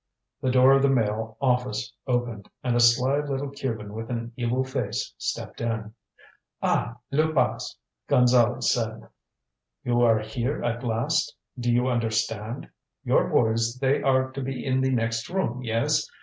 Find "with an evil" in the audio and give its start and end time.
3.93-4.63